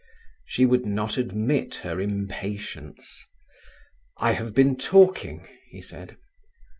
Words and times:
She 0.45 0.65
would 0.65 0.83
not 0.83 1.19
admit 1.19 1.75
her 1.75 1.99
impatience. 2.01 3.23
"I 4.17 4.31
have 4.31 4.55
been 4.55 4.75
talking," 4.75 5.45
he 5.69 5.83
said. 5.83 6.17